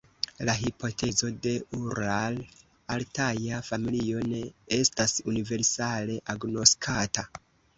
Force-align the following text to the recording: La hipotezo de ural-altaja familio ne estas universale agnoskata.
La 0.47 0.53
hipotezo 0.59 1.27
de 1.45 1.51
ural-altaja 1.79 3.61
familio 3.69 4.25
ne 4.33 4.41
estas 4.79 5.15
universale 5.35 6.19
agnoskata. 6.37 7.29